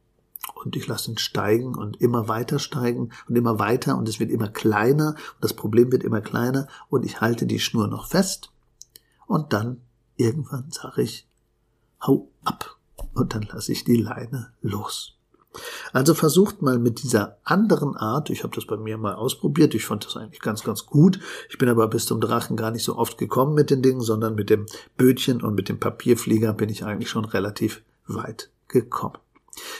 und 0.55 0.77
ich 0.77 0.87
lasse 0.87 1.11
ihn 1.11 1.19
steigen 1.19 1.75
und 1.75 2.01
immer 2.01 2.29
weiter 2.29 2.59
steigen 2.59 3.11
und 3.29 3.37
immer 3.37 3.59
weiter 3.59 3.97
und 3.97 4.09
es 4.09 4.21
wird 4.21 4.31
immer 4.31 4.49
kleiner 4.49 5.11
und 5.11 5.43
das 5.43 5.55
Problem 5.55 5.93
wird 5.93 6.05
immer 6.05 6.21
kleiner 6.21 6.69
und 6.89 7.05
ich 7.05 7.21
halte 7.21 7.47
die 7.47 7.61
Schnur 7.61 7.89
noch 7.89 8.09
fest 8.09 8.51
und 9.27 9.53
dann 9.53 9.81
irgendwann 10.17 10.71
sage 10.71 11.03
ich, 11.03 11.27
hau 12.07 12.29
ab 12.45 12.77
und 13.15 13.35
dann 13.35 13.43
lasse 13.43 13.73
ich 13.73 13.85
die 13.85 13.97
Leine 13.97 14.53
los. 14.61 15.15
Also 15.93 16.15
versucht 16.15 16.63
mal 16.63 16.79
mit 16.81 17.03
dieser 17.03 17.39
anderen 17.45 17.97
Art, 17.97 18.29
ich 18.31 18.43
habe 18.43 18.55
das 18.55 18.67
bei 18.67 18.77
mir 18.77 18.99
mal 18.99 19.15
ausprobiert, 19.15 19.75
ich 19.75 19.87
fand 19.87 20.05
das 20.05 20.17
eigentlich 20.17 20.41
ganz, 20.41 20.65
ganz 20.65 20.87
gut. 20.87 21.21
Ich 21.49 21.59
bin 21.59 21.69
aber 21.69 21.87
bis 21.87 22.07
zum 22.07 22.21
Drachen 22.21 22.57
gar 22.57 22.73
nicht 22.73 22.83
so 22.83 22.97
oft 22.97 23.19
gekommen 23.19 23.55
mit 23.55 23.71
den 23.71 23.83
Dingen, 23.83 24.01
sondern 24.01 24.35
mit 24.35 24.51
dem 24.51 24.67
Bötchen 24.97 25.43
und 25.43 25.55
mit 25.55 25.69
dem 25.69 25.79
Papierflieger 25.79 26.53
bin 26.55 26.71
ich 26.71 26.85
eigentlich 26.85 27.09
schon 27.09 27.25
relativ 27.25 27.83
weit 28.07 28.51
gekommen. 28.67 29.19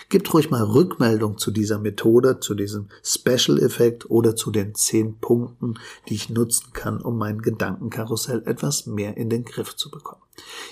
Gebt 0.09 0.33
ruhig 0.33 0.51
mal 0.51 0.63
Rückmeldung 0.63 1.39
zu 1.39 1.51
dieser 1.51 1.79
Methode, 1.79 2.41
zu 2.41 2.55
diesem 2.55 2.89
Special-Effekt 3.03 4.09
oder 4.11 4.37
zu 4.37 4.51
den 4.51 4.75
zehn 4.75 5.19
Punkten, 5.19 5.75
die 6.09 6.15
ich 6.15 6.31
nutzen 6.31 6.73
kann, 6.73 7.01
um 7.01 7.19
mein 7.19 7.43
Gedankenkarussell 7.43 8.43
etwas 8.47 8.87
mehr 8.87 9.17
in 9.17 9.31
den 9.31 9.45
Griff 9.45 9.77
zu 9.77 9.91
bekommen. 9.91 10.23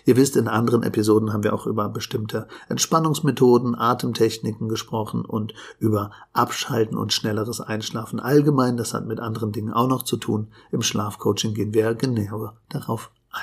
Ihr 0.04 0.16
wisst, 0.16 0.36
in 0.36 0.48
anderen 0.48 0.82
Episoden 0.82 1.32
haben 1.32 1.44
wir 1.44 1.54
auch 1.54 1.66
über 1.66 1.88
bestimmte 1.88 2.48
Entspannungsmethoden, 2.68 3.74
Atemtechniken 3.76 4.68
gesprochen 4.68 5.24
und 5.24 5.54
über 5.78 6.10
Abschalten 6.32 6.96
und 6.96 7.12
schnelleres 7.12 7.60
Einschlafen 7.60 8.20
allgemein. 8.20 8.76
Das 8.76 8.94
hat 8.94 9.06
mit 9.06 9.20
anderen 9.20 9.52
Dingen 9.52 9.72
auch 9.72 9.88
noch 9.88 10.02
zu 10.02 10.16
tun. 10.16 10.48
Im 10.70 10.82
Schlafcoaching 10.82 11.54
gehen 11.54 11.74
wir 11.74 11.94
genauer 11.94 12.56
darauf 12.68 13.10
ein. 13.30 13.42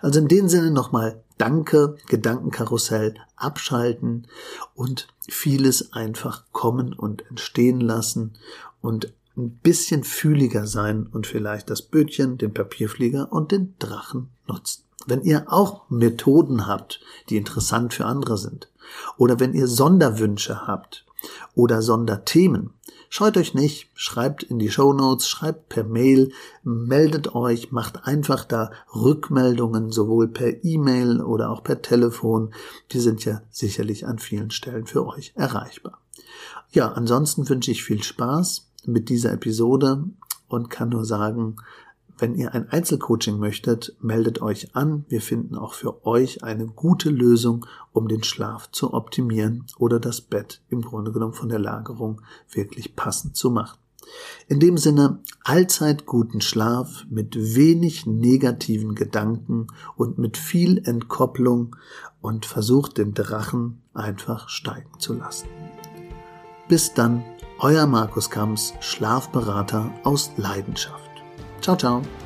Also 0.00 0.20
in 0.20 0.28
dem 0.28 0.48
Sinne 0.48 0.70
nochmal 0.70 1.23
Danke, 1.38 1.96
Gedankenkarussell 2.08 3.14
abschalten 3.36 4.28
und 4.74 5.08
vieles 5.28 5.92
einfach 5.92 6.44
kommen 6.52 6.92
und 6.92 7.28
entstehen 7.28 7.80
lassen 7.80 8.34
und 8.80 9.12
ein 9.36 9.50
bisschen 9.50 10.04
fühliger 10.04 10.66
sein 10.66 11.06
und 11.06 11.26
vielleicht 11.26 11.68
das 11.70 11.82
Bötchen, 11.82 12.38
den 12.38 12.54
Papierflieger 12.54 13.32
und 13.32 13.50
den 13.50 13.74
Drachen 13.78 14.30
nutzen. 14.46 14.84
Wenn 15.06 15.22
ihr 15.22 15.52
auch 15.52 15.90
Methoden 15.90 16.66
habt, 16.66 17.00
die 17.28 17.36
interessant 17.36 17.94
für 17.94 18.06
andere 18.06 18.38
sind, 18.38 18.70
oder 19.16 19.40
wenn 19.40 19.54
ihr 19.54 19.66
Sonderwünsche 19.66 20.66
habt 20.66 21.04
oder 21.54 21.82
Sonderthemen, 21.82 22.70
scheut 23.14 23.36
euch 23.36 23.54
nicht, 23.54 23.90
schreibt 23.94 24.42
in 24.42 24.58
die 24.58 24.72
Show 24.72 24.92
Notes, 24.92 25.28
schreibt 25.28 25.68
per 25.68 25.84
Mail, 25.84 26.32
meldet 26.64 27.32
euch, 27.36 27.70
macht 27.70 28.08
einfach 28.08 28.44
da 28.44 28.72
Rückmeldungen, 28.92 29.92
sowohl 29.92 30.26
per 30.26 30.64
E-Mail 30.64 31.20
oder 31.20 31.50
auch 31.50 31.62
per 31.62 31.80
Telefon. 31.80 32.52
Die 32.90 32.98
sind 32.98 33.24
ja 33.24 33.42
sicherlich 33.52 34.04
an 34.08 34.18
vielen 34.18 34.50
Stellen 34.50 34.86
für 34.86 35.06
euch 35.06 35.32
erreichbar. 35.36 36.00
Ja, 36.72 36.90
ansonsten 36.90 37.48
wünsche 37.48 37.70
ich 37.70 37.84
viel 37.84 38.02
Spaß 38.02 38.66
mit 38.84 39.08
dieser 39.08 39.32
Episode 39.32 40.02
und 40.48 40.68
kann 40.68 40.88
nur 40.88 41.04
sagen, 41.04 41.58
wenn 42.18 42.34
ihr 42.34 42.54
ein 42.54 42.68
Einzelcoaching 42.68 43.38
möchtet, 43.38 43.96
meldet 44.00 44.40
euch 44.40 44.76
an. 44.76 45.04
Wir 45.08 45.20
finden 45.20 45.56
auch 45.56 45.74
für 45.74 46.06
euch 46.06 46.44
eine 46.44 46.66
gute 46.66 47.10
Lösung, 47.10 47.66
um 47.92 48.08
den 48.08 48.22
Schlaf 48.22 48.70
zu 48.70 48.94
optimieren 48.94 49.66
oder 49.78 49.98
das 49.98 50.20
Bett 50.20 50.62
im 50.68 50.82
Grunde 50.82 51.12
genommen 51.12 51.32
von 51.32 51.48
der 51.48 51.58
Lagerung 51.58 52.20
wirklich 52.50 52.96
passend 52.96 53.36
zu 53.36 53.50
machen. 53.50 53.78
In 54.48 54.60
dem 54.60 54.76
Sinne, 54.76 55.20
allzeit 55.44 56.06
guten 56.06 56.40
Schlaf 56.40 57.06
mit 57.08 57.36
wenig 57.56 58.06
negativen 58.06 58.94
Gedanken 58.94 59.68
und 59.96 60.18
mit 60.18 60.36
viel 60.36 60.78
Entkopplung 60.86 61.76
und 62.20 62.46
versucht 62.46 62.98
den 62.98 63.14
Drachen 63.14 63.82
einfach 63.92 64.48
steigen 64.48 64.98
zu 64.98 65.14
lassen. 65.14 65.48
Bis 66.68 66.94
dann, 66.94 67.24
euer 67.58 67.86
Markus 67.86 68.30
Kamps, 68.30 68.74
Schlafberater 68.80 69.90
aus 70.02 70.30
Leidenschaft. 70.36 71.03
Ciao, 71.64 71.76
ciao. 71.76 72.23